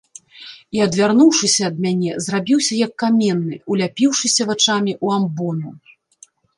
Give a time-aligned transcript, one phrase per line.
[0.37, 5.79] І, адвярнуўшыся ад мяне, зрабіўся, як каменны, уляпіўшыся вачамі ў амбону.